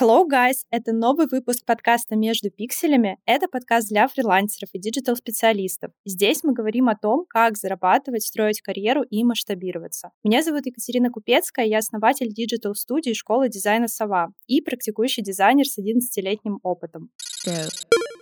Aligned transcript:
Hello, 0.00 0.26
guys! 0.26 0.62
Это 0.70 0.92
новый 0.92 1.26
выпуск 1.30 1.66
подкаста 1.66 2.16
«Между 2.16 2.50
пикселями». 2.50 3.18
Это 3.26 3.48
подкаст 3.48 3.90
для 3.90 4.08
фрилансеров 4.08 4.70
и 4.72 4.78
диджитал-специалистов. 4.78 5.92
Здесь 6.06 6.42
мы 6.42 6.54
говорим 6.54 6.88
о 6.88 6.96
том, 6.96 7.26
как 7.28 7.58
зарабатывать, 7.58 8.24
строить 8.24 8.62
карьеру 8.62 9.02
и 9.02 9.22
масштабироваться. 9.24 10.12
Меня 10.24 10.42
зовут 10.42 10.64
Екатерина 10.64 11.10
Купецкая, 11.10 11.66
я 11.66 11.76
основатель 11.76 12.32
диджитал-студии 12.32 13.12
школы 13.12 13.50
дизайна 13.50 13.88
«Сова» 13.88 14.32
и 14.46 14.62
практикующий 14.62 15.22
дизайнер 15.22 15.66
с 15.66 15.78
11-летним 15.78 16.60
опытом. 16.62 17.10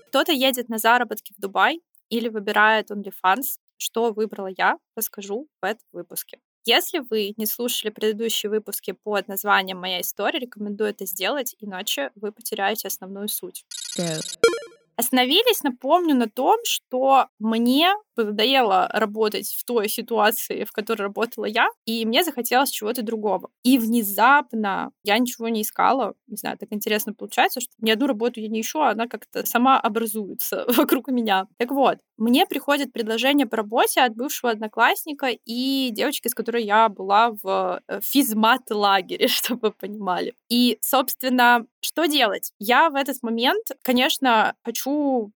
Кто-то 0.09 0.33
едет 0.33 0.69
на 0.69 0.79
заработки 0.79 1.33
в 1.39 1.41
Дубай 1.41 1.81
или 2.09 2.29
выбирает 2.29 2.91
OnlyFans. 2.91 3.61
Что 3.77 4.13
выбрала 4.13 4.51
я, 4.59 4.79
расскажу 4.97 5.47
в 5.63 5.65
этом 5.65 5.87
выпуске. 5.93 6.41
Если 6.69 6.99
вы 6.99 7.33
не 7.39 7.47
слушали 7.47 7.91
предыдущие 7.91 8.51
выпуски 8.51 8.91
под 8.91 9.27
названием 9.27 9.79
«Моя 9.79 10.03
история», 10.03 10.39
рекомендую 10.39 10.91
это 10.91 11.07
сделать, 11.07 11.57
иначе 11.61 12.11
вы 12.15 12.31
потеряете 12.31 12.89
основную 12.89 13.29
суть. 13.29 13.65
Go. 13.97 14.58
Остановились, 14.99 15.63
напомню, 15.63 16.17
на 16.17 16.29
том, 16.29 16.59
что 16.65 17.29
мне 17.39 17.95
надоело 18.17 18.91
работать 18.93 19.55
в 19.57 19.65
той 19.65 19.89
ситуации, 19.89 20.65
в 20.65 20.73
которой 20.73 21.03
работала 21.03 21.45
я, 21.45 21.69
и 21.85 22.05
мне 22.05 22.25
захотелось 22.25 22.71
чего-то 22.71 23.03
другого. 23.03 23.51
И 23.63 23.79
внезапно 23.79 24.91
я 25.05 25.17
ничего 25.19 25.49
не 25.49 25.63
искала. 25.63 26.15
Не 26.27 26.37
знаю, 26.37 26.59
так 26.59 26.73
интересно 26.73 27.15
получается, 27.15 27.61
что 27.61 27.71
ни 27.79 27.91
одну 27.93 28.09
работу 28.09 28.41
я 28.41 28.49
не 28.49 28.61
ищу, 28.61 28.81
а 28.81 28.91
она 28.91 29.07
как-то 29.07 29.47
сама 29.47 29.79
образуется 29.79 30.65
вокруг 30.77 31.07
меня. 31.07 31.47
Так 31.59 31.71
вот, 31.71 31.99
мне 32.17 32.45
приходит 32.47 32.93
предложение 32.93 33.47
по 33.47 33.57
работе 33.57 34.01
от 34.01 34.17
бывшего 34.17 34.51
одноклассника 34.51 35.29
и 35.29 35.91
девочки, 35.93 36.27
с 36.27 36.35
которой 36.35 36.65
я 36.65 36.89
была 36.89 37.31
в 37.41 37.81
э, 37.87 38.01
физмат-лагере, 38.03 39.29
чтобы 39.29 39.69
вы 39.69 39.71
понимали. 39.71 40.35
И, 40.49 40.79
собственно, 40.81 41.67
что 41.81 42.07
делать? 42.07 42.51
Я 42.59 42.91
в 42.91 42.97
этот 42.97 43.23
момент, 43.23 43.65
конечно, 43.83 44.57
хочу 44.65 44.88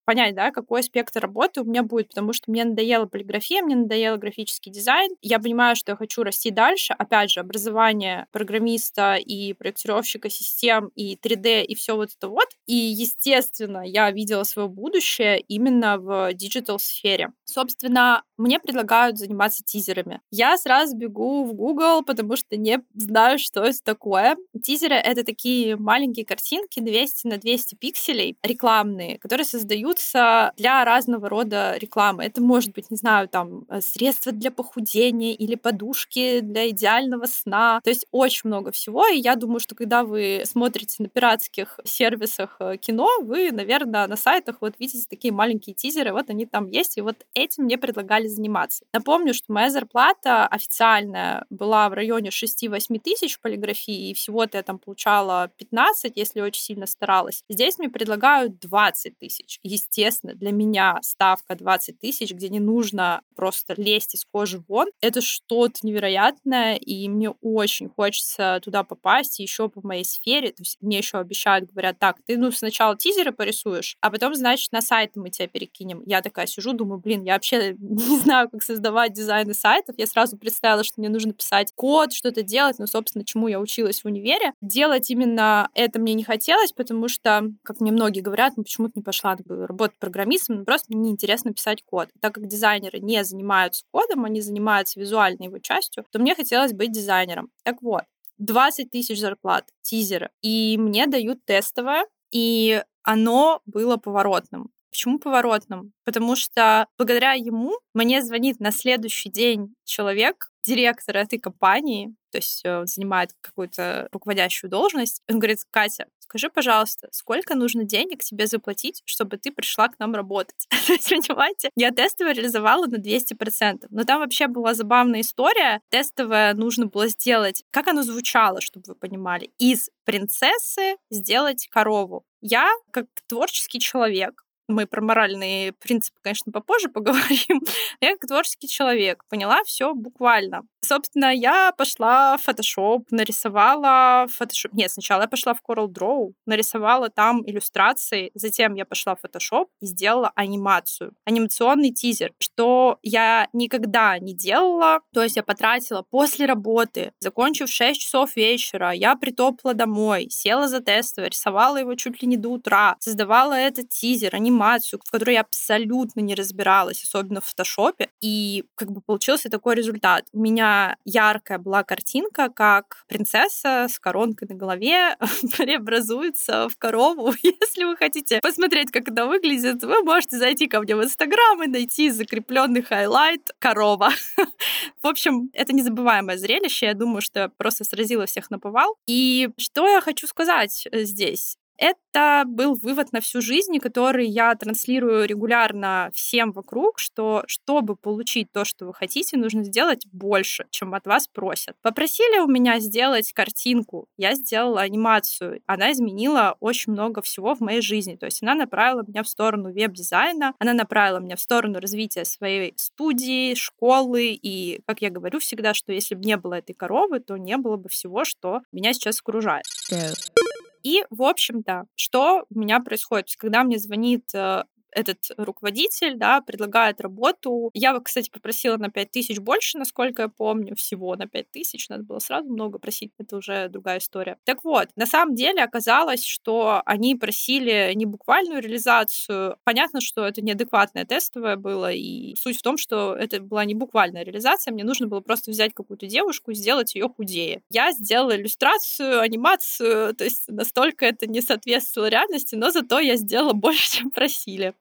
понять, 0.05 0.35
да, 0.35 0.51
какой 0.51 0.83
спектр 0.83 1.21
работы 1.21 1.61
у 1.61 1.65
меня 1.65 1.83
будет, 1.83 2.09
потому 2.09 2.33
что 2.33 2.51
мне 2.51 2.65
надоела 2.65 3.07
полиграфия, 3.07 3.63
мне 3.63 3.77
надоел 3.77 4.17
графический 4.17 4.73
дизайн. 4.73 5.11
Я 5.21 5.39
понимаю, 5.39 5.77
что 5.77 5.93
я 5.93 5.97
хочу 5.97 6.23
расти 6.23 6.51
дальше. 6.51 6.95
Опять 6.95 7.31
же, 7.31 7.41
образование 7.41 8.27
программиста 8.33 9.15
и 9.17 9.53
проектировщика 9.53 10.29
систем, 10.31 10.91
и 10.95 11.17
3D, 11.17 11.65
и 11.65 11.75
все 11.75 11.97
вот 11.97 12.11
это 12.17 12.29
вот. 12.29 12.49
И, 12.67 12.75
естественно, 12.75 13.83
я 13.87 14.11
видела 14.11 14.45
свое 14.45 14.69
будущее 14.69 15.41
именно 15.41 15.99
в 15.99 16.33
диджитал-сфере. 16.35 17.33
Собственно, 17.45 18.23
мне 18.37 18.59
предлагают 18.59 19.19
заниматься 19.19 19.63
тизерами. 19.65 20.21
Я 20.31 20.57
сразу 20.57 20.97
бегу 20.97 21.45
в 21.45 21.53
Google, 21.55 22.03
потому 22.03 22.37
что 22.37 22.57
не 22.57 22.83
знаю, 22.95 23.39
что 23.39 23.63
это 23.63 23.83
такое. 23.85 24.37
Тизеры— 24.63 24.95
это 24.97 25.25
такие 25.25 25.77
маленькие 25.77 26.25
картинки 26.25 26.81
200 26.81 27.27
на 27.27 27.37
200 27.39 27.75
пикселей 27.77 28.37
рекламные, 28.43 29.19
которые 29.19 29.42
создаются 29.45 30.53
для 30.57 30.85
разного 30.85 31.29
рода 31.29 31.77
рекламы. 31.77 32.25
Это 32.25 32.41
может 32.41 32.73
быть, 32.73 32.91
не 32.91 32.97
знаю, 32.97 33.29
там, 33.29 33.65
э, 33.69 33.81
средства 33.81 34.33
для 34.33 34.51
похудения 34.51 35.33
или 35.35 35.55
подушки 35.55 36.41
для 36.41 36.69
идеального 36.71 37.27
сна. 37.27 37.81
То 37.85 37.91
есть 37.91 38.07
очень 38.11 38.43
много 38.45 38.71
всего. 38.73 39.07
И 39.09 39.19
я 39.19 39.37
думаю, 39.37 39.61
что 39.61 39.75
когда 39.75 40.05
вы 40.05 40.43
смотрите 40.45 41.03
на 41.03 41.09
пиратских 41.09 41.81
сервисах 41.85 42.57
э, 42.61 42.77
кино, 42.77 43.09
вы, 43.21 43.53
наверное, 43.53 44.07
на 44.07 44.17
сайтах 44.17 44.57
вот 44.61 44.75
видите 44.79 45.07
такие 45.09 45.33
маленькие 45.33 45.75
тизеры, 45.75 46.13
вот 46.13 46.31
они 46.31 46.47
там 46.47 46.69
есть, 46.69 46.99
и 46.99 47.01
вот 47.01 47.17
этим 47.35 47.65
мне 47.65 47.79
предлагали 47.79 48.27
заниматься. 48.27 48.85
Напомню, 48.93 49.35
что 49.35 49.53
моя 49.53 49.71
зарплата 49.71 50.47
официальная 50.47 51.45
была 51.51 51.89
в 51.89 51.95
районе 51.95 52.31
6-8 52.31 52.99
тысяч 52.99 53.41
полиграфии, 53.41 54.11
и 54.11 54.15
всего-то 54.15 54.59
я 54.59 54.63
там 54.63 54.79
получала 54.79 55.51
15, 55.57 56.13
если 56.17 56.41
очень 56.41 56.63
сильно 56.63 56.87
старалась. 56.87 57.45
Здесь 57.49 57.79
мне 57.79 57.89
предлагают 57.89 58.59
20 58.61 59.15
тысяч. 59.23 59.61
Естественно, 59.63 60.35
для 60.35 60.51
меня 60.51 60.99
ставка 61.03 61.55
20 61.55 62.01
тысяч, 62.01 62.33
где 62.33 62.49
не 62.49 62.59
нужно 62.59 63.23
просто 63.37 63.75
лезть 63.77 64.17
из 64.17 64.25
кожи 64.25 64.63
вон, 64.69 64.89
это 65.01 65.21
что-то 65.21 65.87
невероятное, 65.87 66.75
и 66.75 67.09
мне 67.09 67.31
очень 67.41 67.89
хочется 67.89 68.61
туда 68.65 68.83
попасть, 68.83 69.39
еще 69.39 69.69
по 69.69 69.81
моей 69.87 70.05
сфере. 70.05 70.49
То 70.51 70.63
есть 70.63 70.79
мне 70.81 70.99
еще 70.99 71.19
обещают, 71.19 71.71
говорят, 71.71 72.01
так, 72.01 72.17
ты 72.27 72.37
ну 72.37 72.51
сначала 72.51 72.97
тизеры 72.97 73.31
порисуешь, 73.31 73.97
а 74.01 74.11
потом, 74.11 74.35
значит, 74.35 74.73
на 74.73 74.81
сайт 74.81 75.13
мы 75.15 75.31
тебя 75.31 75.47
перекинем. 75.47 76.03
Я 76.05 76.21
такая 76.21 76.47
сижу, 76.47 76.73
думаю, 76.73 77.01
блин, 77.01 77.23
я 77.23 77.35
вообще 77.35 77.77
не 77.79 78.19
знаю, 78.19 78.51
как 78.51 78.63
создавать 78.63 79.13
дизайны 79.13 79.55
сайтов. 79.55 79.95
Я 79.99 80.09
сразу 80.09 80.37
представила, 80.37 80.83
что 80.83 80.95
мне 81.01 81.09
нужно 81.09 81.33
писать 81.33 81.73
код, 81.77 82.13
что-то 82.13 82.43
делать, 82.43 82.81
ну, 82.81 82.89
собственно, 82.89 83.25
чему 83.25 83.47
я 83.47 83.61
училась 83.61 84.03
в 84.03 84.07
универе. 84.07 84.53
Делать 84.61 85.11
именно 85.11 85.71
это 85.75 86.01
мне 86.01 86.15
не 86.15 86.25
хотелось, 86.25 86.73
потому 86.73 87.07
что, 87.07 87.53
как 87.63 87.81
мне 87.81 87.93
многие 87.93 88.21
говорят, 88.21 88.55
ну, 88.57 88.65
почему 88.65 88.89
ты 88.89 88.95
не 88.97 89.03
пошла 89.13 89.37
работать 89.47 89.99
программистом, 89.99 90.65
просто 90.65 90.87
мне 90.89 91.11
неинтересно 91.11 91.53
писать 91.53 91.83
код. 91.85 92.09
Так 92.21 92.35
как 92.35 92.47
дизайнеры 92.47 92.99
не 92.99 93.23
занимаются 93.25 93.85
кодом, 93.91 94.25
они 94.25 94.41
занимаются 94.41 94.99
визуальной 94.99 95.47
его 95.47 95.59
частью, 95.59 96.07
то 96.11 96.19
мне 96.19 96.35
хотелось 96.35 96.73
быть 96.73 96.93
дизайнером. 96.93 97.51
Так 97.63 97.83
вот, 97.83 98.05
20 98.39 98.91
тысяч 98.91 99.21
зарплат, 99.21 99.69
тизера, 99.83 100.31
и 100.41 100.79
мне 100.79 101.07
дают 101.07 101.45
тестовое, 101.45 102.07
и 102.31 102.83
оно 103.03 103.61
было 103.67 103.99
поворотным. 103.99 104.71
Почему 104.91 105.19
поворотным? 105.19 105.93
Потому 106.05 106.37
что 106.37 106.87
благодаря 106.99 107.33
ему 107.33 107.73
мне 107.95 108.23
звонит 108.23 108.61
на 108.61 108.73
следующий 108.73 109.31
день 109.31 109.75
человек, 109.85 110.49
директор 110.65 111.17
этой 111.17 111.39
компании, 111.39 112.15
то 112.31 112.39
есть 112.39 112.65
э, 112.65 112.81
он 112.81 112.87
занимает 112.87 113.31
какую-то 113.41 114.09
руководящую 114.13 114.71
должность. 114.71 115.23
Он 115.31 115.39
говорит, 115.39 115.59
Катя, 115.71 116.07
скажи, 116.33 116.49
пожалуйста, 116.49 117.09
сколько 117.13 117.55
нужно 117.55 117.85
денег 117.85 118.25
тебе 118.25 118.47
заплатить, 118.47 119.03
чтобы 119.05 119.37
ты 119.37 119.53
пришла 119.53 119.89
к 119.89 119.99
нам 119.99 120.15
работать? 120.15 120.67
То 120.87 120.95
есть, 120.95 121.11
понимаете, 121.11 121.71
я 121.77 121.91
тестово 121.91 122.33
реализовала 122.33 122.87
на 122.87 122.97
200%. 122.97 123.87
Но 123.91 124.05
там 124.05 124.21
вообще 124.21 124.47
была 124.47 124.73
забавная 124.73 125.21
история. 125.21 125.83
Тестовое 125.91 126.55
нужно 126.55 126.87
было 126.87 127.09
сделать, 127.09 127.65
как 127.71 127.89
оно 127.89 128.03
звучало, 128.03 128.63
чтобы 128.63 128.85
вы 128.89 128.95
понимали, 128.95 129.51
из 129.59 129.91
принцессы 130.05 130.97
сделать 131.11 131.69
корову. 131.71 132.25
Я, 132.41 132.71
как 132.93 133.07
творческий 133.29 133.79
человек, 133.79 134.45
мы 134.73 134.87
про 134.87 135.01
моральные 135.01 135.73
принципы, 135.73 136.19
конечно, 136.23 136.53
попозже 136.53 136.89
поговорим. 136.89 137.63
Я 138.01 138.13
как 138.17 138.29
творческий 138.29 138.69
человек 138.69 139.25
поняла 139.29 139.63
все 139.65 139.95
буквально. 139.95 140.63
Собственно, 140.85 141.33
я 141.33 141.71
пошла 141.79 142.37
в 142.37 142.49
Photoshop, 142.49 143.05
нарисовала 143.11 144.27
Photoshop. 144.27 144.71
Нет, 144.73 144.91
сначала 144.91 145.23
я 145.23 145.29
пошла 145.29 145.55
в 145.55 145.61
Coral 145.67 145.87
Draw, 145.87 146.33
нарисовала 146.45 147.09
там 147.09 147.49
иллюстрации, 147.49 148.33
затем 148.35 148.75
я 148.75 148.85
пошла 148.85 149.15
в 149.15 149.25
Photoshop 149.25 149.67
и 149.81 149.87
сделала 149.87 150.33
анимацию, 150.35 151.13
анимационный 151.25 151.93
тизер, 151.93 152.33
что 152.41 152.99
я 153.03 153.49
никогда 153.53 154.19
не 154.19 154.35
делала. 154.35 155.03
То 155.15 155.23
есть 155.23 155.37
я 155.37 155.45
потратила 155.45 156.03
после 156.03 156.47
работы, 156.47 157.13
закончив 157.21 157.71
6 157.71 158.01
часов 158.01 158.35
вечера, 158.35 158.91
я 158.91 159.15
притопла 159.15 159.75
домой, 159.75 160.29
села 160.31 160.67
за 160.67 160.81
тестовое, 160.81 161.27
рисовала 161.27 161.77
его 161.77 161.95
чуть 161.95 162.23
ли 162.23 162.27
не 162.27 162.37
до 162.37 162.49
утра, 162.49 162.97
создавала 162.99 163.55
этот 163.55 163.89
тизер, 163.89 164.35
анимацию, 164.35 164.62
в 164.63 165.11
которой 165.11 165.35
я 165.35 165.41
абсолютно 165.41 166.21
не 166.21 166.35
разбиралась, 166.35 167.03
особенно 167.03 167.41
в 167.41 167.47
фотошопе, 167.47 168.09
и 168.21 168.65
как 168.75 168.91
бы 168.91 169.01
получился 169.01 169.51
такой 169.51 169.75
результат. 169.75 170.25
У 170.33 170.41
меня 170.41 170.97
яркая 171.05 171.59
была 171.59 171.83
картинка, 171.83 172.49
как 172.49 173.05
принцесса 173.09 173.87
с 173.89 173.99
коронкой 173.99 174.49
на 174.49 174.55
голове 174.55 175.17
преобразуется 175.57 176.69
в 176.69 176.77
корову. 176.77 177.33
Если 177.43 177.85
вы 177.85 177.97
хотите 177.97 178.41
посмотреть, 178.41 178.91
как 178.91 179.09
это 179.09 179.27
выглядит, 179.27 179.83
вы 179.83 180.03
можете 180.03 180.39
зайти 180.39 180.67
ко 180.67 180.81
мне 180.81 180.97
в 180.97 181.03
Инстаграм 181.03 181.63
и 181.63 181.67
найти 181.67 182.11
закрепленный 182.11 182.83
highlight 182.83 183.53
корова. 183.59 184.11
В 185.03 185.07
общем, 185.07 185.51
это 185.53 185.73
незабываемое 185.73 186.37
зрелище. 186.37 186.87
Я 186.87 186.95
думаю, 186.95 187.21
что 187.23 187.51
просто 187.57 187.85
сразила 187.85 188.27
всех 188.27 188.51
на 188.51 188.59
повал. 188.59 188.97
И 189.07 189.51
что 189.59 189.89
я 189.89 190.01
хочу 190.01 190.27
сказать 190.27 190.87
э, 190.91 191.05
здесь? 191.05 191.57
Это 191.79 192.45
был 192.47 192.75
вывод 192.75 193.13
на 193.13 193.21
всю 193.21 193.41
жизнь, 193.41 193.79
который 193.79 194.27
я 194.27 194.55
транслирую 194.55 195.27
регулярно 195.27 196.11
всем 196.15 196.53
вокруг, 196.53 196.99
что 196.99 197.43
чтобы 197.47 197.97
получить 197.97 198.53
то, 198.53 198.65
что 198.65 198.87
вы 198.87 198.95
хотите, 198.95 199.37
нужно 199.37 199.65
сделать 199.65 200.07
больше, 200.13 200.67
чем 200.71 200.95
от 200.95 201.07
вас 201.07 201.27
просят. 201.27 201.77
Попросили 201.83 202.41
у 202.41 202.47
меня 202.47 202.79
сделать 202.81 203.33
картинку, 203.33 204.07
я 204.17 204.35
сделала 204.35 204.83
анимацию. 204.83 205.61
Она 205.67 205.93
изменила 205.93 206.57
очень 206.61 206.93
много 206.93 207.23
всего 207.23 207.55
в 207.55 207.61
моей 207.61 207.81
жизни. 207.81 208.17
То 208.17 208.27
есть 208.27 208.43
она 208.43 208.55
направила 208.55 209.03
меня 209.07 209.23
в 209.23 209.29
сторону 209.29 209.73
веб-дизайна, 209.73 210.55
она 210.59 210.75
направила 210.75 211.19
меня 211.19 211.37
в 211.37 211.41
сторону 211.41 211.81
развития 211.81 212.25
своей 212.25 212.75
студии, 212.77 213.55
школы. 213.55 214.39
И, 214.41 214.81
как 214.87 215.03
я 215.03 215.11
говорю 215.11 215.41
всегда, 215.41 215.75
что 215.75 215.93
если 215.93 216.15
бы 216.15 216.25
не 216.25 216.37
было 216.37 216.55
этой 216.55 216.75
коровы, 216.75 217.21
то 217.21 217.37
не 217.37 217.57
было 217.57 217.77
бы 217.77 217.89
всего, 217.89 218.25
что 218.25 218.61
меня 218.73 218.93
сейчас 218.93 219.21
окружает. 219.21 219.65
Go. 219.91 220.42
И, 220.83 221.05
в 221.11 221.23
общем-то, 221.23 221.85
что 221.95 222.45
у 222.51 222.59
меня 222.59 222.81
происходит? 222.81 223.27
То 223.27 223.31
есть, 223.31 223.37
когда 223.37 223.65
мне 223.65 223.79
звонит 223.79 224.25
э, 224.35 224.65
этот 224.93 225.19
руководитель, 225.37 226.17
да, 226.17 226.41
предлагает 226.41 227.01
работу. 227.01 227.71
Я, 227.75 227.99
кстати, 228.01 228.31
попросила 228.31 228.77
на 228.77 228.91
5 228.91 229.11
тысяч 229.11 229.39
больше, 229.39 229.79
насколько 229.79 230.23
я 230.23 230.29
помню, 230.29 230.75
всего 230.77 231.17
на 231.17 231.27
5 231.27 231.51
тысяч. 231.51 231.89
Надо 231.89 232.05
было 232.05 232.19
сразу 232.19 232.49
много 232.49 232.79
просить, 232.79 233.13
это 233.19 233.37
уже 233.37 233.69
другая 233.69 233.99
история. 233.99 234.39
Так 234.45 234.65
вот, 234.65 234.89
на 234.97 235.07
самом 235.07 235.35
деле 235.35 235.63
оказалось, 235.63 236.25
что 236.25 236.83
они 236.87 237.15
просили 237.15 237.93
не 237.95 238.07
буквальную 238.07 238.61
реализацию. 238.61 239.57
Понятно, 239.65 240.01
что 240.01 240.27
это 240.27 240.43
неадекватное 240.43 241.05
тестовое 241.05 241.57
было, 241.57 241.93
и 241.93 242.35
суть 242.37 242.59
в 242.59 242.63
том, 242.63 242.77
что 242.77 243.15
это 243.15 243.41
была 243.41 243.65
не 243.65 243.75
буквальная 243.75 244.25
реализация, 244.25 244.73
мне 244.73 244.85
нужно 244.85 245.07
было 245.07 245.21
просто 245.21 245.51
взять 245.51 245.75
какую-то 245.75 246.07
девушку 246.07 246.51
и 246.51 246.55
сделать 246.55 246.95
ее 246.95 247.09
худее. 247.09 247.63
Я 247.71 247.93
сделала 247.93 248.37
иллюстрацию, 248.37 249.21
анимацию, 249.21 250.15
то 250.15 250.25
есть 250.25 250.45
настолько 250.49 251.07
это 251.07 251.27
не 251.27 251.41
соответствовало 251.41 252.09
реальности, 252.09 252.55
но 252.55 252.71
зато 252.71 252.99
я 253.01 253.17
сделала 253.17 253.53
больше, 253.63 253.91
чем 253.99 254.11
просили. 254.11 254.75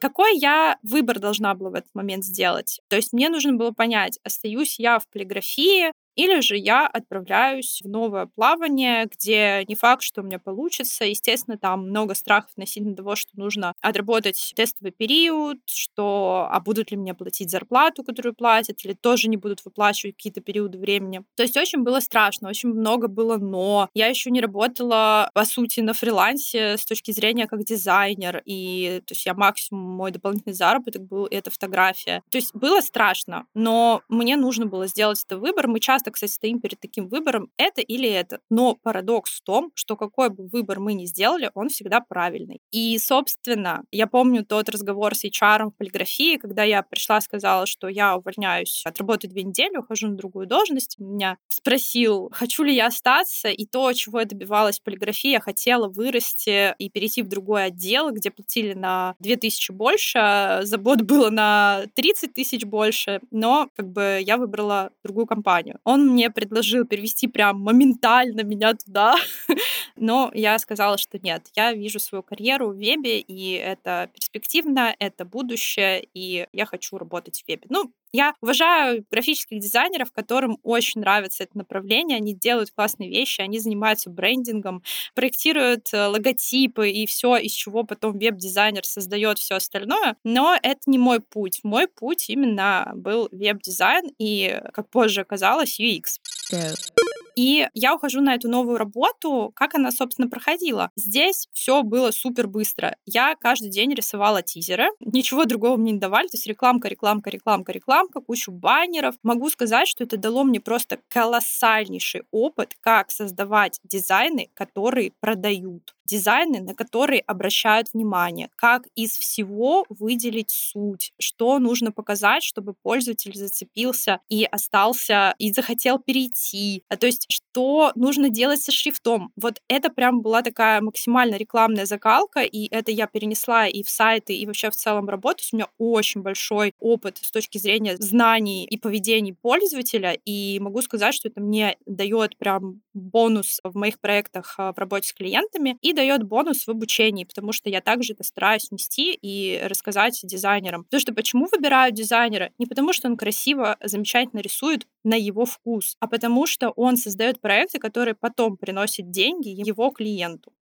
Какой 0.00 0.36
я 0.36 0.78
выбор 0.82 1.20
должна 1.20 1.54
была 1.54 1.70
в 1.70 1.74
этот 1.74 1.94
момент 1.94 2.24
сделать? 2.24 2.80
То 2.88 2.96
есть 2.96 3.12
мне 3.12 3.28
нужно 3.28 3.52
было 3.52 3.70
понять, 3.70 4.18
остаюсь 4.24 4.80
я 4.80 4.98
в 4.98 5.06
полиграфии 5.06 5.91
или 6.16 6.40
же 6.40 6.56
я 6.56 6.86
отправляюсь 6.86 7.80
в 7.82 7.88
новое 7.88 8.26
плавание, 8.26 9.06
где 9.06 9.64
не 9.68 9.74
факт, 9.74 10.02
что 10.02 10.22
у 10.22 10.24
меня 10.24 10.38
получится. 10.38 11.04
Естественно, 11.04 11.58
там 11.58 11.88
много 11.88 12.14
страхов 12.14 12.50
относительно 12.52 12.96
того, 12.96 13.16
что 13.16 13.30
нужно 13.34 13.74
отработать 13.80 14.52
тестовый 14.56 14.92
период, 14.92 15.58
что 15.66 16.48
а 16.50 16.60
будут 16.60 16.90
ли 16.90 16.96
мне 16.96 17.14
платить 17.14 17.50
зарплату, 17.50 18.04
которую 18.04 18.34
платят, 18.34 18.84
или 18.84 18.94
тоже 18.94 19.28
не 19.28 19.36
будут 19.36 19.64
выплачивать 19.64 20.16
какие-то 20.16 20.40
периоды 20.40 20.78
времени. 20.78 21.22
То 21.36 21.42
есть 21.42 21.56
очень 21.56 21.82
было 21.82 22.00
страшно, 22.00 22.48
очень 22.48 22.70
много 22.70 23.08
было 23.08 23.36
но. 23.36 23.88
Я 23.94 24.06
еще 24.08 24.30
не 24.30 24.40
работала, 24.40 25.30
по 25.34 25.44
сути, 25.44 25.80
на 25.80 25.94
фрилансе 25.94 26.76
с 26.76 26.84
точки 26.84 27.10
зрения 27.12 27.46
как 27.46 27.64
дизайнер, 27.64 28.42
и 28.44 29.02
то 29.06 29.12
есть 29.12 29.26
я 29.26 29.34
максимум 29.34 29.90
мой 29.90 30.10
дополнительный 30.10 30.54
заработок 30.54 31.02
был 31.02 31.26
это 31.30 31.50
фотография. 31.50 32.22
То 32.30 32.38
есть 32.38 32.54
было 32.54 32.80
страшно, 32.80 33.46
но 33.54 34.02
мне 34.08 34.36
нужно 34.36 34.66
было 34.66 34.86
сделать 34.86 35.22
этот 35.24 35.40
выбор. 35.40 35.68
Мы 35.68 35.80
часто 35.80 36.01
часто, 36.02 36.10
кстати, 36.10 36.32
стоим 36.32 36.60
перед 36.60 36.80
таким 36.80 37.08
выбором, 37.08 37.48
это 37.56 37.80
или 37.80 38.08
это. 38.08 38.40
Но 38.50 38.76
парадокс 38.82 39.38
в 39.38 39.42
том, 39.42 39.70
что 39.74 39.96
какой 39.96 40.30
бы 40.30 40.48
выбор 40.48 40.80
мы 40.80 40.94
ни 40.94 41.06
сделали, 41.06 41.50
он 41.54 41.68
всегда 41.68 42.00
правильный. 42.00 42.60
И, 42.72 42.98
собственно, 42.98 43.82
я 43.92 44.06
помню 44.06 44.44
тот 44.44 44.68
разговор 44.68 45.14
с 45.14 45.24
HR 45.24 45.66
в 45.66 45.76
полиграфии, 45.76 46.36
когда 46.36 46.64
я 46.64 46.82
пришла, 46.82 47.20
сказала, 47.20 47.66
что 47.66 47.88
я 47.88 48.16
увольняюсь, 48.16 48.82
отработаю 48.84 49.30
две 49.30 49.44
недели, 49.44 49.76
ухожу 49.76 50.08
на 50.08 50.16
другую 50.16 50.46
должность. 50.46 50.98
Меня 50.98 51.36
спросил, 51.48 52.30
хочу 52.32 52.64
ли 52.64 52.74
я 52.74 52.86
остаться, 52.86 53.48
и 53.48 53.64
то, 53.66 53.92
чего 53.92 54.20
я 54.20 54.26
добивалась 54.26 54.80
в 54.80 54.82
полиграфии, 54.82 55.30
я 55.30 55.40
хотела 55.40 55.88
вырасти 55.88 56.74
и 56.78 56.90
перейти 56.90 57.22
в 57.22 57.28
другой 57.28 57.66
отдел, 57.66 58.10
где 58.10 58.30
платили 58.30 58.74
на 58.74 59.14
2000 59.20 59.72
больше, 59.72 60.60
забот 60.62 61.02
было 61.02 61.30
на 61.30 61.84
30 61.94 62.34
тысяч 62.34 62.64
больше, 62.64 63.20
но 63.30 63.68
как 63.76 63.88
бы 63.88 64.20
я 64.22 64.36
выбрала 64.36 64.90
другую 65.04 65.26
компанию. 65.26 65.78
Он 65.92 66.08
мне 66.08 66.30
предложил 66.30 66.86
перевести 66.86 67.28
прям 67.28 67.60
моментально 67.60 68.42
меня 68.42 68.74
туда, 68.74 69.14
но 69.96 70.30
я 70.34 70.58
сказала, 70.58 70.96
что 70.96 71.18
нет, 71.18 71.46
я 71.54 71.72
вижу 71.74 72.00
свою 72.00 72.22
карьеру 72.22 72.70
в 72.70 72.76
вебе, 72.76 73.20
и 73.20 73.52
это 73.52 74.08
перспективно, 74.14 74.94
это 74.98 75.24
будущее, 75.26 76.02
и 76.14 76.46
я 76.52 76.64
хочу 76.64 76.96
работать 76.96 77.42
в 77.42 77.48
вебе. 77.48 77.66
Ну, 77.68 77.92
я 78.12 78.34
уважаю 78.40 79.04
графических 79.10 79.58
дизайнеров, 79.58 80.12
которым 80.12 80.58
очень 80.62 81.00
нравится 81.00 81.44
это 81.44 81.56
направление, 81.56 82.18
они 82.18 82.34
делают 82.34 82.70
классные 82.70 83.08
вещи, 83.08 83.40
они 83.40 83.58
занимаются 83.58 84.10
брендингом, 84.10 84.82
проектируют 85.14 85.88
э, 85.92 86.06
логотипы 86.06 86.90
и 86.90 87.06
все, 87.06 87.36
из 87.36 87.52
чего 87.52 87.84
потом 87.84 88.18
веб-дизайнер 88.18 88.84
создает 88.84 89.38
все 89.38 89.56
остальное. 89.56 90.16
Но 90.24 90.56
это 90.62 90.80
не 90.86 90.98
мой 90.98 91.20
путь. 91.20 91.60
Мой 91.62 91.88
путь 91.88 92.28
именно 92.28 92.92
был 92.94 93.28
веб-дизайн 93.32 94.10
и, 94.18 94.60
как 94.72 94.88
позже 94.88 95.22
оказалось, 95.22 95.80
UX. 95.80 96.20
Go. 96.52 97.11
И 97.36 97.68
я 97.74 97.94
ухожу 97.94 98.20
на 98.20 98.34
эту 98.34 98.48
новую 98.48 98.78
работу. 98.78 99.52
Как 99.54 99.74
она, 99.74 99.90
собственно, 99.90 100.28
проходила? 100.28 100.90
Здесь 100.96 101.48
все 101.52 101.82
было 101.82 102.10
супер 102.10 102.46
быстро. 102.46 102.96
Я 103.06 103.34
каждый 103.36 103.70
день 103.70 103.94
рисовала 103.94 104.42
тизеры. 104.42 104.88
Ничего 105.00 105.44
другого 105.44 105.76
мне 105.76 105.92
не 105.92 105.98
давали. 105.98 106.26
То 106.28 106.36
есть 106.36 106.46
рекламка, 106.46 106.88
рекламка, 106.88 107.30
рекламка, 107.30 107.72
рекламка, 107.72 108.20
кучу 108.20 108.52
баннеров. 108.52 109.14
Могу 109.22 109.50
сказать, 109.50 109.88
что 109.88 110.04
это 110.04 110.16
дало 110.16 110.44
мне 110.44 110.60
просто 110.60 110.98
колоссальнейший 111.08 112.22
опыт, 112.30 112.74
как 112.80 113.10
создавать 113.10 113.80
дизайны, 113.84 114.50
которые 114.54 115.12
продают 115.20 115.94
дизайны, 116.12 116.60
на 116.60 116.74
которые 116.74 117.20
обращают 117.22 117.88
внимание, 117.94 118.50
как 118.56 118.86
из 118.94 119.12
всего 119.16 119.86
выделить 119.88 120.50
суть, 120.50 121.12
что 121.18 121.58
нужно 121.58 121.90
показать, 121.90 122.42
чтобы 122.42 122.74
пользователь 122.82 123.34
зацепился 123.34 124.20
и 124.28 124.44
остался, 124.44 125.34
и 125.38 125.52
захотел 125.52 125.98
перейти. 125.98 126.84
А 126.88 126.96
То 126.96 127.06
есть, 127.06 127.26
что 127.30 127.92
нужно 127.94 128.28
делать 128.28 128.60
со 128.62 128.72
шрифтом. 128.72 129.32
Вот 129.36 129.60
это 129.68 129.88
прям 129.90 130.20
была 130.20 130.42
такая 130.42 130.80
максимально 130.82 131.36
рекламная 131.36 131.86
закалка, 131.86 132.40
и 132.40 132.68
это 132.70 132.90
я 132.90 133.06
перенесла 133.06 133.66
и 133.66 133.82
в 133.82 133.88
сайты, 133.88 134.34
и 134.34 134.46
вообще 134.46 134.70
в 134.70 134.76
целом 134.76 135.08
работу. 135.08 135.42
У 135.52 135.56
меня 135.56 135.68
очень 135.78 136.20
большой 136.22 136.74
опыт 136.78 137.18
с 137.22 137.30
точки 137.30 137.56
зрения 137.58 137.96
знаний 137.96 138.66
и 138.66 138.76
поведений 138.78 139.34
пользователя, 139.34 140.12
и 140.26 140.58
могу 140.60 140.82
сказать, 140.82 141.14
что 141.14 141.28
это 141.28 141.40
мне 141.40 141.76
дает 141.86 142.36
прям 142.36 142.82
бонус 142.94 143.60
в 143.64 143.76
моих 143.76 144.00
проектах 144.00 144.54
а, 144.58 144.72
в 144.72 144.78
работе 144.78 145.08
с 145.08 145.12
клиентами 145.12 145.78
и 145.80 145.92
дает 145.92 146.22
бонус 146.24 146.66
в 146.66 146.70
обучении, 146.70 147.24
потому 147.24 147.52
что 147.52 147.70
я 147.70 147.80
также 147.80 148.12
это 148.14 148.24
стараюсь 148.24 148.70
нести 148.70 149.18
и 149.20 149.60
рассказать 149.64 150.20
дизайнерам. 150.22 150.84
Потому 150.84 151.00
что 151.00 151.14
почему 151.14 151.46
выбирают 151.50 151.94
дизайнера? 151.94 152.50
Не 152.58 152.66
потому, 152.66 152.92
что 152.92 153.08
он 153.08 153.16
красиво, 153.16 153.76
замечательно 153.82 154.40
рисует 154.40 154.86
на 155.04 155.14
его 155.14 155.44
вкус, 155.44 155.96
а 156.00 156.08
потому 156.08 156.46
что 156.46 156.70
он 156.70 156.96
создает 156.96 157.40
проекты, 157.40 157.78
которые 157.78 158.14
потом 158.14 158.56
приносят 158.56 159.10
деньги 159.10 159.48
его 159.48 159.90
клиенту. 159.90 160.52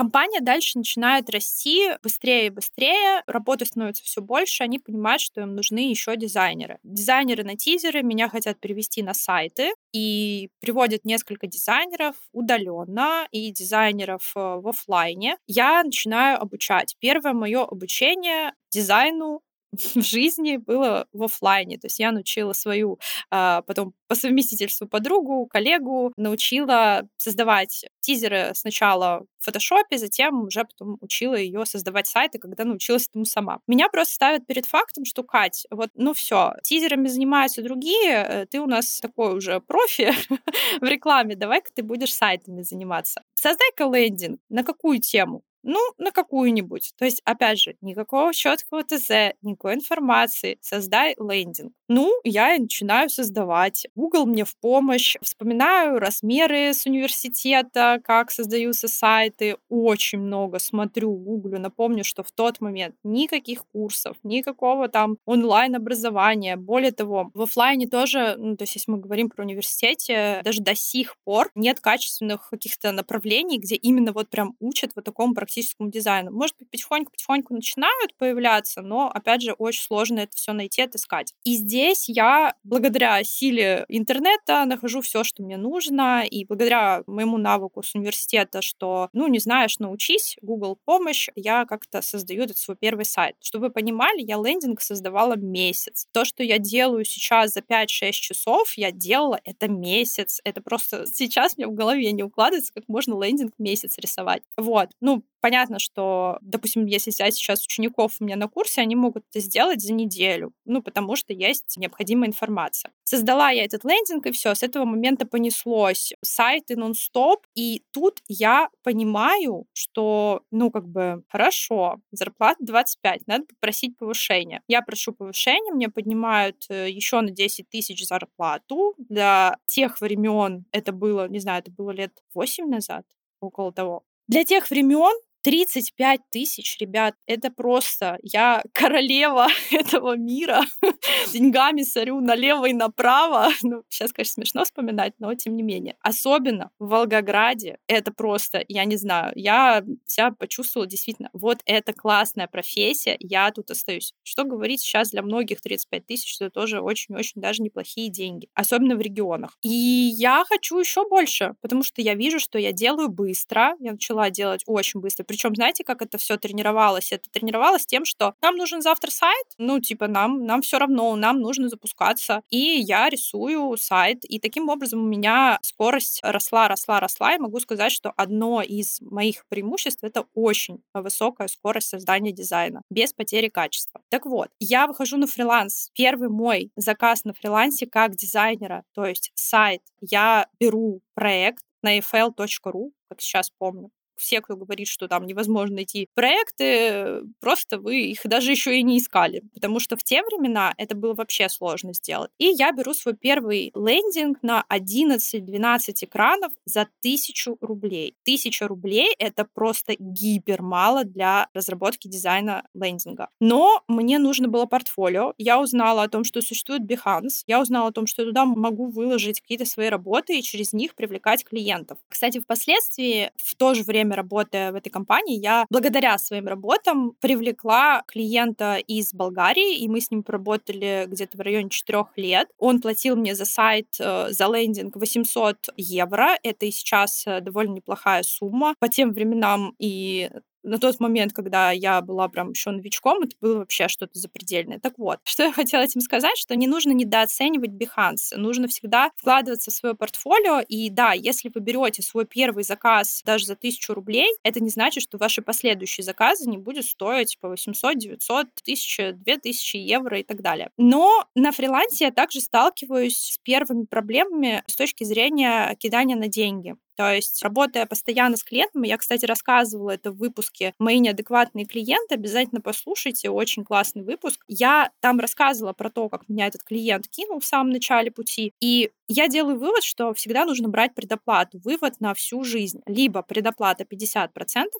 Компания 0.00 0.40
дальше 0.40 0.78
начинает 0.78 1.28
расти 1.28 1.90
быстрее 2.02 2.46
и 2.46 2.48
быстрее, 2.48 3.22
работы 3.26 3.66
становится 3.66 4.02
все 4.02 4.22
больше, 4.22 4.64
они 4.64 4.78
понимают, 4.78 5.20
что 5.20 5.42
им 5.42 5.54
нужны 5.54 5.90
еще 5.90 6.16
дизайнеры. 6.16 6.78
Дизайнеры 6.82 7.44
на 7.44 7.54
тизеры 7.54 8.02
меня 8.02 8.30
хотят 8.30 8.58
перевести 8.58 9.02
на 9.02 9.12
сайты 9.12 9.74
и 9.92 10.48
приводят 10.60 11.04
несколько 11.04 11.46
дизайнеров 11.46 12.16
удаленно 12.32 13.28
и 13.30 13.52
дизайнеров 13.52 14.32
э, 14.36 14.40
в 14.40 14.68
офлайне. 14.68 15.36
Я 15.46 15.84
начинаю 15.84 16.40
обучать. 16.40 16.96
Первое 16.98 17.34
мое 17.34 17.62
обучение 17.62 18.54
дизайну 18.70 19.42
в 19.72 20.02
жизни 20.02 20.56
было 20.56 21.06
в 21.12 21.24
офлайне. 21.24 21.78
То 21.78 21.86
есть 21.86 21.98
я 21.98 22.12
научила 22.12 22.52
свою 22.52 22.98
а, 23.30 23.62
потом 23.62 23.94
по 24.08 24.14
совместительству 24.14 24.88
подругу, 24.88 25.46
коллегу, 25.46 26.12
научила 26.16 27.08
создавать 27.16 27.84
тизеры 28.00 28.50
сначала 28.54 29.24
в 29.38 29.44
фотошопе, 29.44 29.98
затем 29.98 30.42
уже 30.44 30.64
потом 30.64 30.98
учила 31.00 31.34
ее 31.34 31.64
создавать 31.64 32.06
сайты, 32.06 32.38
когда 32.38 32.64
научилась 32.64 33.06
этому 33.08 33.24
сама. 33.24 33.60
Меня 33.66 33.88
просто 33.88 34.14
ставят 34.14 34.46
перед 34.46 34.66
фактом, 34.66 35.04
что, 35.04 35.22
Кать, 35.22 35.66
вот, 35.70 35.90
ну 35.94 36.12
все, 36.12 36.54
тизерами 36.62 37.06
занимаются 37.08 37.62
другие, 37.62 38.10
э, 38.12 38.46
ты 38.46 38.60
у 38.60 38.66
нас 38.66 38.98
такой 39.00 39.36
уже 39.36 39.60
профи 39.60 40.12
в 40.80 40.84
рекламе, 40.84 41.36
давай-ка 41.36 41.70
ты 41.72 41.82
будешь 41.82 42.14
сайтами 42.14 42.62
заниматься. 42.62 43.22
Создай-ка 43.34 43.84
лендинг. 43.84 44.40
На 44.48 44.64
какую 44.64 45.00
тему? 45.00 45.42
Ну, 45.62 45.78
на 45.98 46.10
какую-нибудь. 46.10 46.92
То 46.96 47.04
есть, 47.04 47.20
опять 47.24 47.58
же, 47.60 47.76
никакого 47.82 48.32
четкого 48.32 48.82
ТЗ, 48.82 49.34
никакой 49.42 49.74
информации. 49.74 50.58
Создай 50.62 51.14
лендинг. 51.18 51.72
Ну, 51.88 52.12
я 52.24 52.56
начинаю 52.56 53.10
создавать. 53.10 53.86
Google 53.94 54.24
мне 54.24 54.44
в 54.44 54.56
помощь. 54.56 55.16
Вспоминаю 55.20 55.98
размеры 55.98 56.72
с 56.72 56.86
университета, 56.86 58.00
как 58.04 58.30
создаются 58.30 58.88
сайты. 58.88 59.56
Очень 59.68 60.20
много 60.20 60.58
смотрю, 60.58 61.12
гуглю. 61.12 61.58
Напомню, 61.58 62.04
что 62.04 62.22
в 62.22 62.32
тот 62.32 62.60
момент 62.60 62.94
никаких 63.04 63.66
курсов, 63.66 64.16
никакого 64.22 64.88
там 64.88 65.18
онлайн-образования. 65.26 66.56
Более 66.56 66.92
того, 66.92 67.30
в 67.34 67.42
офлайне 67.42 67.86
тоже, 67.86 68.36
ну, 68.38 68.56
то 68.56 68.62
есть 68.62 68.76
если 68.76 68.90
мы 68.92 68.98
говорим 68.98 69.28
про 69.28 69.44
университете, 69.44 70.40
даже 70.42 70.62
до 70.62 70.74
сих 70.74 71.16
пор 71.24 71.50
нет 71.54 71.80
качественных 71.80 72.48
каких-то 72.48 72.92
направлений, 72.92 73.58
где 73.58 73.74
именно 73.74 74.12
вот 74.12 74.30
прям 74.30 74.54
учат 74.60 74.92
вот 74.94 75.04
такому 75.04 75.34
практическому 75.34 75.49
дизайну. 75.90 76.30
Может 76.30 76.56
быть, 76.58 76.70
потихоньку-потихоньку 76.70 77.54
начинают 77.54 78.14
появляться, 78.16 78.82
но, 78.82 79.10
опять 79.12 79.42
же, 79.42 79.52
очень 79.52 79.82
сложно 79.82 80.20
это 80.20 80.36
все 80.36 80.52
найти, 80.52 80.82
отыскать. 80.82 81.34
И 81.44 81.54
здесь 81.54 82.08
я, 82.08 82.54
благодаря 82.64 83.22
силе 83.24 83.84
интернета, 83.88 84.64
нахожу 84.64 85.00
все, 85.00 85.24
что 85.24 85.42
мне 85.42 85.56
нужно, 85.56 86.24
и 86.28 86.44
благодаря 86.44 87.02
моему 87.06 87.38
навыку 87.38 87.82
с 87.82 87.94
университета, 87.94 88.62
что, 88.62 89.08
ну, 89.12 89.26
не 89.28 89.38
знаешь, 89.38 89.78
научись, 89.78 90.36
Google 90.42 90.78
помощь, 90.84 91.28
я 91.34 91.64
как-то 91.64 92.02
создаю 92.02 92.44
этот 92.44 92.58
свой 92.58 92.76
первый 92.76 93.04
сайт. 93.04 93.36
Чтобы 93.40 93.66
вы 93.66 93.72
понимали, 93.72 94.20
я 94.22 94.36
лендинг 94.36 94.80
создавала 94.80 95.36
месяц. 95.36 96.06
То, 96.12 96.24
что 96.24 96.42
я 96.42 96.58
делаю 96.58 97.04
сейчас 97.04 97.52
за 97.52 97.60
5-6 97.60 98.12
часов, 98.12 98.72
я 98.76 98.90
делала 98.90 99.40
это 99.44 99.68
месяц. 99.68 100.40
Это 100.44 100.60
просто 100.60 101.06
сейчас 101.06 101.56
мне 101.56 101.66
в 101.66 101.74
голове 101.74 102.12
не 102.12 102.22
укладывается, 102.22 102.72
как 102.72 102.84
можно 102.88 103.20
лендинг 103.22 103.52
месяц 103.58 103.98
рисовать. 103.98 104.42
Вот. 104.56 104.90
Ну, 105.00 105.22
понятно, 105.40 105.78
что, 105.78 106.38
допустим, 106.40 106.86
если 106.86 107.10
взять 107.10 107.34
сейчас 107.34 107.64
учеников 107.64 108.16
у 108.20 108.24
меня 108.24 108.36
на 108.36 108.48
курсе, 108.48 108.80
они 108.80 108.94
могут 108.96 109.24
это 109.30 109.40
сделать 109.40 109.80
за 109.80 109.92
неделю, 109.92 110.52
ну, 110.64 110.82
потому 110.82 111.16
что 111.16 111.32
есть 111.32 111.76
необходимая 111.76 112.28
информация. 112.28 112.92
Создала 113.04 113.50
я 113.50 113.64
этот 113.64 113.84
лендинг, 113.84 114.26
и 114.26 114.32
все, 114.32 114.54
с 114.54 114.62
этого 114.62 114.84
момента 114.84 115.26
понеслось 115.26 116.12
сайты 116.22 116.76
нон-стоп, 116.76 117.46
и 117.54 117.82
тут 117.92 118.20
я 118.28 118.68
понимаю, 118.82 119.66
что, 119.72 120.42
ну, 120.50 120.70
как 120.70 120.86
бы, 120.86 121.22
хорошо, 121.28 122.00
зарплата 122.12 122.64
25, 122.64 123.26
надо 123.26 123.44
попросить 123.46 123.96
повышения. 123.96 124.62
Я 124.68 124.82
прошу 124.82 125.12
повышения, 125.12 125.72
мне 125.72 125.88
поднимают 125.88 126.66
э, 126.68 126.90
еще 126.90 127.20
на 127.20 127.30
10 127.30 127.68
тысяч 127.68 128.06
зарплату. 128.06 128.94
Для 128.98 129.56
тех 129.66 130.00
времен 130.00 130.64
это 130.72 130.92
было, 130.92 131.28
не 131.28 131.38
знаю, 131.38 131.60
это 131.60 131.70
было 131.70 131.90
лет 131.90 132.12
8 132.34 132.68
назад, 132.68 133.04
около 133.40 133.72
того. 133.72 134.04
Для 134.28 134.44
тех 134.44 134.70
времен 134.70 135.12
35 135.42 136.20
тысяч, 136.30 136.76
ребят, 136.78 137.14
это 137.26 137.50
просто 137.50 138.18
я 138.22 138.62
королева 138.72 139.48
этого 139.70 140.16
мира, 140.16 140.62
деньгами 141.32 141.82
сорю 141.82 142.20
налево 142.20 142.66
и 142.66 142.72
направо. 142.72 143.48
Ну, 143.62 143.82
сейчас, 143.88 144.12
конечно, 144.12 144.34
смешно 144.34 144.64
вспоминать, 144.64 145.14
но 145.18 145.34
тем 145.34 145.56
не 145.56 145.62
менее. 145.62 145.96
Особенно 146.00 146.70
в 146.78 146.88
Волгограде 146.88 147.78
это 147.86 148.12
просто, 148.12 148.64
я 148.68 148.84
не 148.84 148.96
знаю, 148.96 149.32
я 149.34 149.82
себя 150.06 150.30
почувствовала 150.32 150.86
действительно, 150.86 151.30
вот 151.32 151.58
это 151.64 151.92
классная 151.92 152.46
профессия, 152.46 153.16
я 153.20 153.50
тут 153.50 153.70
остаюсь. 153.70 154.12
Что 154.22 154.44
говорить 154.44 154.80
сейчас 154.80 155.10
для 155.10 155.22
многих 155.22 155.60
35 155.60 156.06
тысяч, 156.06 156.36
это 156.40 156.50
тоже 156.50 156.80
очень-очень 156.80 157.40
даже 157.40 157.62
неплохие 157.62 158.10
деньги, 158.10 158.48
особенно 158.54 158.96
в 158.96 159.00
регионах. 159.00 159.56
И 159.62 159.68
я 159.68 160.44
хочу 160.48 160.78
еще 160.78 161.08
больше, 161.08 161.54
потому 161.60 161.82
что 161.82 162.02
я 162.02 162.14
вижу, 162.14 162.38
что 162.38 162.58
я 162.58 162.72
делаю 162.72 163.08
быстро, 163.08 163.76
я 163.80 163.92
начала 163.92 164.30
делать 164.30 164.62
очень 164.66 165.00
быстро, 165.00 165.24
причем, 165.30 165.54
знаете, 165.54 165.84
как 165.84 166.02
это 166.02 166.18
все 166.18 166.38
тренировалось? 166.38 167.12
Это 167.12 167.30
тренировалось 167.30 167.86
тем, 167.86 168.04
что 168.04 168.34
нам 168.42 168.56
нужен 168.56 168.82
завтра 168.82 169.12
сайт, 169.12 169.46
ну, 169.58 169.78
типа, 169.78 170.08
нам, 170.08 170.44
нам 170.44 170.60
все 170.60 170.76
равно, 170.76 171.14
нам 171.14 171.38
нужно 171.38 171.68
запускаться. 171.68 172.42
И 172.50 172.58
я 172.58 173.08
рисую 173.08 173.76
сайт. 173.76 174.24
И 174.24 174.40
таким 174.40 174.68
образом 174.68 175.04
у 175.04 175.06
меня 175.06 175.60
скорость 175.62 176.18
росла, 176.24 176.66
росла, 176.66 176.98
росла. 176.98 177.36
И 177.36 177.38
могу 177.38 177.60
сказать, 177.60 177.92
что 177.92 178.12
одно 178.16 178.60
из 178.60 179.00
моих 179.02 179.46
преимуществ— 179.46 180.00
это 180.02 180.24
очень 180.34 180.82
высокая 180.94 181.46
скорость 181.46 181.90
создания 181.90 182.32
дизайна, 182.32 182.82
без 182.90 183.12
потери 183.12 183.46
качества. 183.46 184.00
Так 184.08 184.26
вот, 184.26 184.48
я 184.58 184.88
выхожу 184.88 185.16
на 185.16 185.28
фриланс. 185.28 185.90
Первый 185.94 186.28
мой 186.28 186.72
заказ 186.74 187.22
на 187.22 187.34
фрилансе 187.34 187.86
как 187.86 188.16
дизайнера, 188.16 188.82
то 188.96 189.06
есть 189.06 189.30
сайт, 189.36 189.82
я 190.00 190.48
беру 190.58 191.02
проект 191.14 191.62
на 191.82 191.98
efl.ru, 191.98 192.90
как 193.08 193.20
сейчас 193.20 193.50
помню, 193.50 193.92
все, 194.20 194.40
кто 194.40 194.56
говорит, 194.56 194.88
что 194.88 195.08
там 195.08 195.26
невозможно 195.26 195.76
найти 195.76 196.08
проекты, 196.14 197.22
просто 197.40 197.78
вы 197.78 198.02
их 198.02 198.20
даже 198.24 198.50
еще 198.50 198.78
и 198.78 198.82
не 198.82 198.98
искали, 198.98 199.42
потому 199.54 199.80
что 199.80 199.96
в 199.96 200.02
те 200.02 200.22
времена 200.22 200.74
это 200.76 200.94
было 200.94 201.14
вообще 201.14 201.48
сложно 201.48 201.94
сделать. 201.94 202.30
И 202.38 202.46
я 202.46 202.72
беру 202.72 202.94
свой 202.94 203.14
первый 203.14 203.72
лендинг 203.74 204.42
на 204.42 204.64
11-12 204.70 206.04
экранов 206.04 206.52
за 206.64 206.82
1000 206.82 207.56
рублей. 207.60 208.14
1000 208.24 208.68
рублей— 208.68 209.14
это 209.18 209.46
просто 209.52 209.94
гипер 209.98 210.62
мало 210.62 211.04
для 211.04 211.48
разработки 211.54 212.08
дизайна 212.08 212.64
лендинга. 212.74 213.28
Но 213.40 213.82
мне 213.88 214.18
нужно 214.18 214.48
было 214.48 214.66
портфолио. 214.66 215.34
Я 215.38 215.60
узнала 215.60 216.02
о 216.02 216.08
том, 216.08 216.24
что 216.24 216.42
существует 216.42 216.82
Behance. 216.82 217.42
Я 217.46 217.60
узнала 217.60 217.88
о 217.88 217.92
том, 217.92 218.06
что 218.06 218.22
я 218.22 218.28
туда 218.28 218.44
могу 218.44 218.90
выложить 218.90 219.40
какие-то 219.40 219.64
свои 219.64 219.88
работы 219.88 220.38
и 220.38 220.42
через 220.42 220.72
них 220.72 220.94
привлекать 220.94 221.44
клиентов. 221.44 221.98
Кстати, 222.08 222.40
впоследствии, 222.40 223.30
в 223.36 223.54
то 223.56 223.74
же 223.74 223.82
время 223.82 224.09
время 224.10 224.16
работая 224.16 224.72
в 224.72 224.74
этой 224.74 224.90
компании, 224.90 225.38
я 225.38 225.66
благодаря 225.70 226.18
своим 226.18 226.46
работам 226.46 227.12
привлекла 227.20 228.02
клиента 228.06 228.76
из 228.76 229.14
Болгарии, 229.14 229.78
и 229.78 229.88
мы 229.88 230.00
с 230.00 230.10
ним 230.10 230.22
поработали 230.22 231.06
где-то 231.06 231.36
в 231.36 231.40
районе 231.40 231.70
четырех 231.70 232.06
лет. 232.16 232.48
Он 232.58 232.80
платил 232.80 233.16
мне 233.16 233.34
за 233.34 233.44
сайт, 233.44 233.86
э, 234.00 234.28
за 234.30 234.46
лендинг 234.46 234.96
800 234.96 235.56
евро. 235.76 236.36
Это 236.42 236.66
и 236.66 236.70
сейчас 236.70 237.24
э, 237.26 237.40
довольно 237.40 237.74
неплохая 237.74 238.22
сумма. 238.22 238.74
По 238.80 238.88
тем 238.88 239.12
временам 239.12 239.74
и 239.78 240.30
на 240.62 240.78
тот 240.78 241.00
момент, 241.00 241.32
когда 241.32 241.70
я 241.70 242.00
была 242.00 242.28
прям 242.28 242.50
еще 242.50 242.70
новичком, 242.70 243.22
это 243.22 243.36
было 243.40 243.58
вообще 243.58 243.88
что-то 243.88 244.18
запредельное. 244.18 244.78
Так 244.78 244.98
вот, 244.98 245.18
что 245.24 245.44
я 245.44 245.52
хотела 245.52 245.82
этим 245.82 246.00
сказать, 246.00 246.36
что 246.36 246.56
не 246.56 246.66
нужно 246.66 246.92
недооценивать 246.92 247.70
Behance, 247.70 248.36
нужно 248.36 248.68
всегда 248.68 249.10
вкладываться 249.16 249.70
в 249.70 249.74
свое 249.74 249.94
портфолио, 249.94 250.60
и 250.60 250.90
да, 250.90 251.12
если 251.12 251.50
вы 251.54 251.60
берете 251.60 252.02
свой 252.02 252.26
первый 252.26 252.64
заказ 252.64 253.22
даже 253.24 253.46
за 253.46 253.56
тысячу 253.56 253.94
рублей, 253.94 254.28
это 254.42 254.60
не 254.60 254.70
значит, 254.70 255.02
что 255.02 255.18
ваши 255.18 255.42
последующие 255.42 256.04
заказы 256.04 256.48
не 256.48 256.58
будут 256.58 256.84
стоить 256.84 257.38
по 257.40 257.48
800, 257.48 257.96
900, 257.98 258.46
1000, 258.62 259.12
2000 259.12 259.76
евро 259.76 260.18
и 260.18 260.22
так 260.22 260.42
далее. 260.42 260.70
Но 260.76 261.24
на 261.34 261.52
фрилансе 261.52 262.06
я 262.06 262.10
также 262.10 262.40
сталкиваюсь 262.40 263.16
с 263.16 263.38
первыми 263.38 263.84
проблемами 263.84 264.62
с 264.66 264.76
точки 264.76 265.04
зрения 265.04 265.74
кидания 265.78 266.16
на 266.16 266.28
деньги. 266.28 266.76
То 267.00 267.14
есть, 267.14 267.42
работая 267.42 267.86
постоянно 267.86 268.36
с 268.36 268.44
клиентами, 268.44 268.86
я, 268.86 268.98
кстати, 268.98 269.24
рассказывала 269.24 269.92
это 269.92 270.10
в 270.10 270.18
выпуске 270.18 270.74
«Мои 270.78 270.98
неадекватные 270.98 271.64
клиенты», 271.64 272.14
обязательно 272.14 272.60
послушайте, 272.60 273.30
очень 273.30 273.64
классный 273.64 274.02
выпуск. 274.02 274.44
Я 274.48 274.90
там 275.00 275.18
рассказывала 275.18 275.72
про 275.72 275.88
то, 275.88 276.10
как 276.10 276.28
меня 276.28 276.46
этот 276.46 276.62
клиент 276.62 277.08
кинул 277.08 277.40
в 277.40 277.46
самом 277.46 277.70
начале 277.70 278.10
пути, 278.10 278.52
и 278.60 278.90
я 279.12 279.26
делаю 279.26 279.58
вывод, 279.58 279.82
что 279.82 280.14
всегда 280.14 280.44
нужно 280.44 280.68
брать 280.68 280.94
предоплату. 280.94 281.58
Вывод 281.64 282.00
на 282.00 282.14
всю 282.14 282.44
жизнь. 282.44 282.80
Либо 282.86 283.22
предоплата 283.22 283.82
50%, 283.82 284.28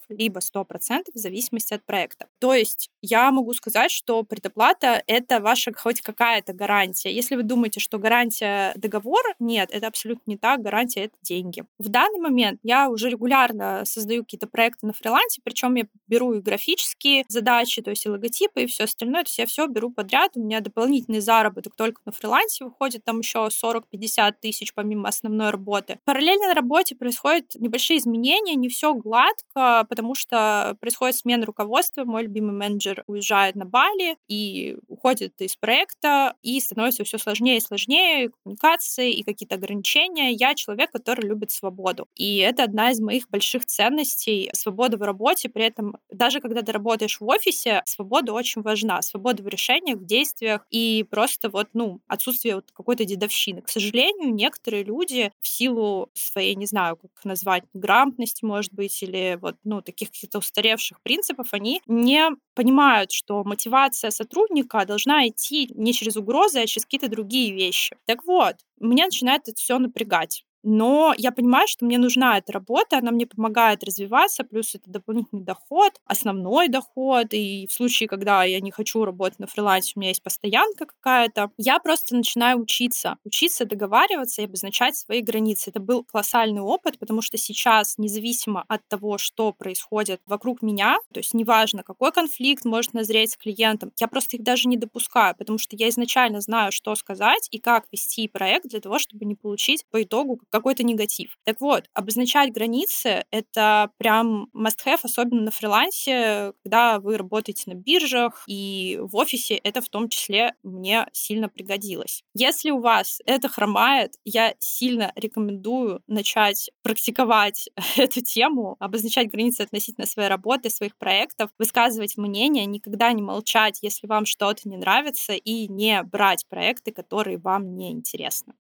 либо 0.09 0.39
100% 0.39 1.07
в 1.13 1.19
зависимости 1.19 1.75
от 1.75 1.85
проекта. 1.85 2.29
То 2.39 2.55
есть 2.55 2.91
я 3.03 3.29
могу 3.33 3.53
сказать, 3.55 3.91
что 3.91 4.23
предоплата— 4.23 5.03
это 5.09 5.41
ваша 5.41 5.73
хоть 5.73 6.01
какая-то 6.01 6.53
гарантия. 6.53 7.13
Если 7.13 7.35
вы 7.35 7.43
думаете, 7.43 7.81
что 7.81 7.99
гарантия 7.99 8.73
договор, 8.77 9.21
нет, 9.41 9.71
это 9.73 9.89
абсолютно 9.89 10.31
не 10.31 10.37
так. 10.37 10.63
Гарантия— 10.63 11.01
это 11.07 11.17
деньги. 11.23 11.65
В 11.81 11.89
данный 12.11 12.21
момент 12.21 12.61
я 12.63 12.91
уже 12.91 13.09
регулярно 13.09 13.83
создаю 13.85 14.25
какие-то 14.25 14.47
проекты 14.47 14.87
на 14.87 14.93
фрилансе, 14.93 15.41
причем 15.45 15.75
я 15.75 15.87
беру 16.07 16.35
и 16.35 16.41
графические 16.41 17.25
задачи, 17.29 17.83
то 17.83 17.91
есть 17.91 18.07
и 18.07 18.09
логотипы, 18.09 18.63
и 18.63 18.67
все 18.67 18.85
остальное. 18.85 19.25
То 19.25 19.29
есть 19.29 19.39
я 19.39 19.47
все 19.47 19.67
беру 19.67 19.91
подряд. 19.91 20.33
У 20.35 20.41
меня 20.41 20.61
дополнительный 20.61 21.21
заработок 21.21 21.75
только 21.77 22.01
на 22.05 22.13
фрилансе 22.13 22.65
выходит 22.65 23.05
там 23.05 23.21
еще 23.21 23.49
40-50 23.49 24.01
50 24.01 24.41
тысяч 24.41 24.75
помимо 24.75 25.09
основной 25.09 25.51
работы. 25.51 25.99
Параллельно 26.05 26.49
на 26.49 26.55
работе 26.55 26.95
происходят 26.95 27.55
небольшие 27.55 27.99
изменения, 27.99 28.55
не 28.55 28.69
все 28.69 28.95
гладко, 28.95 29.87
потому 29.89 30.15
что 30.15 30.77
происходит 30.81 31.17
смена 31.17 31.47
руководства. 31.47 32.05
Мой 32.05 32.25
любимый 32.25 32.53
менеджер 32.53 33.05
уезжает 33.07 33.57
на 33.57 33.65
Бали 33.65 34.17
и 34.29 34.77
уходит 34.89 35.41
из 35.41 35.57
проекта, 35.57 36.35
и 36.43 36.59
становится 36.61 37.05
все 37.05 37.19
сложнее 37.19 37.59
и 37.59 37.61
сложнее, 37.61 38.31
коммуникации 38.43 39.13
и 39.13 39.23
какие-то 39.23 39.57
ограничения. 39.57 40.33
Я 40.33 40.55
человек, 40.55 40.91
который 40.91 41.27
любит 41.27 41.51
свободу. 41.51 42.00
И 42.15 42.39
это 42.39 42.65
одна 42.65 42.91
из 42.91 43.01
моих 43.01 43.29
больших 43.31 43.65
ценностей— 43.67 44.51
свобода 44.55 44.97
в 44.97 45.03
работе. 45.03 45.49
При 45.49 45.65
этом, 45.65 45.97
даже 46.11 46.41
когда 46.41 46.63
ты 46.63 46.73
работаешь 46.73 47.21
в 47.21 47.27
офисе, 47.27 47.83
свобода 47.87 48.33
очень 48.33 48.63
важна. 48.63 49.03
Свобода 49.03 49.43
в 49.43 49.49
решениях, 49.49 49.99
в 49.99 50.05
действиях 50.07 50.67
и 50.71 51.05
просто 51.11 51.49
вот, 51.51 51.69
ну, 51.75 52.01
отсутствие 52.07 52.57
вот 52.57 52.71
какой-то 52.73 53.05
дедовщины. 53.05 53.63
К 53.63 53.69
сожалению, 53.69 54.35
некоторые 54.35 54.85
люди 54.85 55.33
в 55.41 55.49
силу 55.49 56.11
своей, 56.15 56.55
не 56.55 56.67
знаю, 56.67 56.97
как 56.97 57.11
назвать, 57.25 57.65
грамотности, 57.75 58.45
может 58.45 58.73
быть, 58.75 59.03
или 59.03 59.39
вот, 59.41 59.57
ну, 59.65 59.83
таких 59.83 60.11
каких-то 60.11 60.39
устаревших 60.39 61.01
принципов, 61.03 61.49
они 61.53 61.81
не 61.87 62.31
понимают, 62.55 63.13
что 63.13 63.45
мотивация 63.45 64.11
сотрудника 64.11 64.85
должна 64.85 65.27
идти 65.29 65.71
не 65.75 65.93
через 65.93 66.17
угрозы, 66.17 66.61
а 66.61 66.67
через 66.67 66.85
какие-то 66.85 67.09
другие 67.09 67.53
вещи. 67.53 67.97
Так 68.07 68.25
вот, 68.25 68.57
меня 68.81 69.07
начинает 69.07 69.43
это 69.49 69.57
все 69.57 69.79
напрягать. 69.79 70.45
Но 70.63 71.15
я 71.17 71.33
понимаю, 71.33 71.67
что 71.69 71.87
мне 71.87 71.97
нужна 71.99 72.37
эта 72.39 72.53
работа, 72.53 72.99
она 72.99 73.11
мне 73.13 73.27
помогает 73.27 73.83
развиваться, 73.83 74.45
плюс 74.45 74.75
это 74.75 74.91
дополнительный 74.91 75.43
доход, 75.43 75.93
основной 76.05 76.69
доход, 76.69 77.29
и 77.33 77.67
в 77.67 77.73
случае, 77.73 78.09
когда 78.09 78.45
я 78.45 78.61
не 78.61 78.71
хочу 78.71 79.05
работать 79.05 79.39
на 79.39 79.47
фрилансе, 79.47 79.93
у 79.97 80.01
меня 80.01 80.11
есть 80.11 80.23
постоянка 80.23 80.85
какая-то, 80.87 81.51
я 81.57 81.79
просто 81.79 82.15
начинаю 82.15 82.59
учиться, 82.61 83.17
учиться 83.25 83.65
договариваться 83.65 84.43
и 84.43 84.45
обозначать 84.45 84.97
свои 84.97 85.23
границы. 85.23 85.71
Это 85.71 85.81
был 85.81 86.05
колоссальный 86.05 86.61
опыт, 86.61 86.99
потому 86.99 87.23
что 87.23 87.39
сейчас, 87.39 87.97
независимо 87.97 88.65
от 88.69 88.87
того, 88.89 89.17
что 89.17 89.53
происходит 89.53 90.21
вокруг 90.27 90.61
меня, 90.61 90.99
то 91.13 91.21
есть 91.21 91.33
неважно, 91.33 91.83
какой 91.83 92.13
конфликт 92.13 92.67
может 92.67 92.93
назреть 92.93 93.33
с 93.33 93.37
клиентом, 93.37 93.93
я 93.99 94.09
просто 94.09 94.37
их 94.37 94.43
даже 94.43 94.69
не 94.69 94.77
допускаю, 94.77 95.35
потому 95.37 95.57
что 95.59 95.75
я 95.77 95.89
изначально 95.89 96.41
знаю, 96.43 96.71
что 96.71 96.95
сказать 96.97 97.49
и 97.51 97.59
как 97.59 97.87
вести 97.93 98.29
проект 98.29 98.69
для 98.69 98.81
того, 98.81 98.99
чтобы 98.99 99.25
не 99.25 99.35
получить 99.35 99.87
по 99.91 100.03
итогу 100.03 100.39
какой-то 100.51 100.83
негатив. 100.83 101.37
Так 101.45 101.61
вот, 101.61 101.85
обозначать 101.95 102.53
границы— 102.53 103.25
это 103.31 103.91
прям 103.99 104.49
must-have, 104.55 105.01
особенно 105.03 105.43
на 105.43 105.51
фрилансе, 105.51 106.53
когда 106.63 106.99
вы 107.01 107.17
работаете 107.17 107.71
на 107.71 107.75
биржах 107.75 108.45
и 108.47 108.99
в 109.01 109.17
офисе, 109.17 109.55
это 109.57 109.81
в 109.81 109.89
том 109.89 110.09
числе 110.09 110.55
мне 110.63 111.07
сильно 111.13 111.49
пригодилось. 111.49 112.23
Если 112.35 112.71
у 112.71 112.81
вас 112.81 113.21
это 113.27 113.49
хромает, 113.49 114.15
я 114.25 114.55
сильно 114.59 115.13
рекомендую 115.15 116.03
начать 116.07 116.71
практиковать 116.83 117.69
эту 117.97 118.21
тему, 118.21 118.77
обозначать 118.79 119.31
границы 119.31 119.63
относительно 119.63 120.07
своей 120.07 120.29
работы, 120.29 120.71
своих 120.71 120.97
проектов, 120.97 121.51
высказывать 121.59 122.17
мнение, 122.17 122.67
никогда 122.67 123.13
не 123.13 123.23
молчать, 123.23 123.79
если 123.83 124.07
вам 124.07 124.27
что-то 124.27 124.69
не 124.69 124.77
нравится, 124.77 125.33
и 125.33 125.69
не 125.69 126.03
брать 126.03 126.47
проекты, 126.49 126.93
которые 126.93 127.39
вам 127.39 127.77
не 127.77 127.91
интересны. 127.93 128.55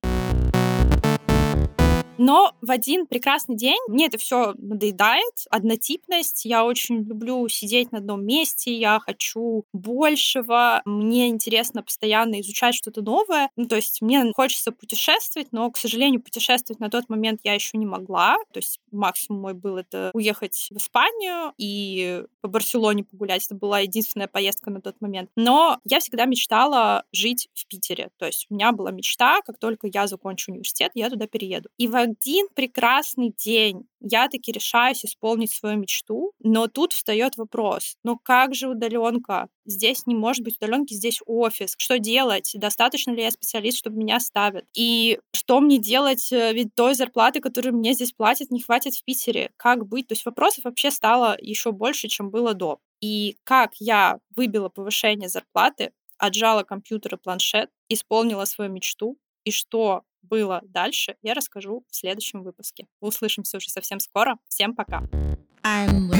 Но 2.20 2.52
в 2.60 2.70
один 2.70 3.06
прекрасный 3.06 3.56
день 3.56 3.78
мне 3.88 4.08
это 4.08 4.18
все 4.18 4.52
надоедает, 4.58 5.46
однотипность. 5.48 6.44
Я 6.44 6.66
очень 6.66 7.02
люблю 7.02 7.48
сидеть 7.48 7.92
на 7.92 7.98
одном 7.98 8.26
месте, 8.26 8.74
я 8.74 9.00
хочу 9.00 9.64
большего, 9.72 10.82
мне 10.84 11.28
интересно 11.28 11.82
постоянно 11.82 12.42
изучать 12.42 12.74
что-то 12.74 13.00
новое. 13.00 13.48
Ну, 13.56 13.64
то 13.64 13.76
есть 13.76 14.02
мне 14.02 14.32
хочется 14.34 14.70
путешествовать, 14.70 15.48
но, 15.52 15.70
к 15.70 15.78
сожалению, 15.78 16.20
путешествовать 16.20 16.78
на 16.78 16.90
тот 16.90 17.08
момент 17.08 17.40
я 17.42 17.54
еще 17.54 17.78
не 17.78 17.86
могла. 17.86 18.36
То 18.52 18.58
есть 18.58 18.80
максимум 18.92 19.40
мой 19.40 19.54
был 19.54 19.78
это 19.78 20.10
уехать 20.12 20.68
в 20.70 20.76
Испанию 20.76 21.54
и 21.56 22.24
по 22.42 22.48
Барселоне 22.48 23.02
погулять. 23.02 23.46
Это 23.46 23.54
была 23.54 23.78
единственная 23.78 24.28
поездка 24.28 24.70
на 24.70 24.82
тот 24.82 25.00
момент. 25.00 25.30
Но 25.36 25.78
я 25.84 26.00
всегда 26.00 26.26
мечтала 26.26 27.04
жить 27.12 27.48
в 27.54 27.66
Питере. 27.66 28.10
То 28.18 28.26
есть 28.26 28.46
у 28.50 28.54
меня 28.54 28.72
была 28.72 28.90
мечта, 28.90 29.40
как 29.46 29.58
только 29.58 29.88
я 29.90 30.06
закончу 30.06 30.50
университет, 30.50 30.90
я 30.92 31.08
туда 31.08 31.26
перееду. 31.26 31.70
И 31.78 31.88
в 31.88 32.09
один 32.10 32.48
прекрасный 32.54 33.32
день 33.36 33.86
я 34.00 34.28
таки 34.28 34.52
решаюсь 34.52 35.04
исполнить 35.04 35.52
свою 35.52 35.78
мечту, 35.78 36.32
но 36.40 36.66
тут 36.66 36.92
встает 36.92 37.36
вопрос, 37.36 37.96
ну 38.02 38.18
как 38.18 38.54
же 38.54 38.68
удаленка? 38.68 39.48
Здесь 39.66 40.06
не 40.06 40.14
может 40.14 40.42
быть 40.42 40.56
удаленки, 40.56 40.94
здесь 40.94 41.20
офис. 41.26 41.74
Что 41.78 41.98
делать? 41.98 42.52
Достаточно 42.54 43.12
ли 43.12 43.22
я 43.22 43.30
специалист, 43.30 43.78
чтобы 43.78 43.98
меня 43.98 44.18
ставят? 44.20 44.64
И 44.74 45.20
что 45.32 45.60
мне 45.60 45.78
делать? 45.78 46.32
Э, 46.32 46.52
ведь 46.52 46.74
той 46.74 46.94
зарплаты, 46.94 47.40
которую 47.40 47.76
мне 47.76 47.92
здесь 47.92 48.12
платят, 48.12 48.50
не 48.50 48.60
хватит 48.60 48.94
в 48.94 49.04
Питере. 49.04 49.52
Как 49.56 49.86
быть? 49.86 50.08
То 50.08 50.14
есть 50.14 50.24
вопросов 50.24 50.64
вообще 50.64 50.90
стало 50.90 51.36
еще 51.40 51.72
больше, 51.72 52.08
чем 52.08 52.30
было 52.30 52.54
до. 52.54 52.78
И 53.00 53.36
как 53.44 53.72
я 53.78 54.18
выбила 54.34 54.68
повышение 54.68 55.28
зарплаты, 55.28 55.92
отжала 56.18 56.64
компьютер 56.64 57.14
и 57.14 57.18
планшет, 57.18 57.70
исполнила 57.88 58.44
свою 58.44 58.70
мечту, 58.70 59.16
и 59.44 59.50
что 59.50 60.02
было 60.22 60.60
дальше, 60.64 61.16
я 61.22 61.34
расскажу 61.34 61.84
в 61.88 61.96
следующем 61.96 62.42
выпуске. 62.42 62.86
Услышимся 63.00 63.56
уже 63.56 63.68
совсем 63.68 64.00
скоро. 64.00 64.36
Всем 64.48 64.74
пока! 64.74 65.02
I'm 65.62 66.10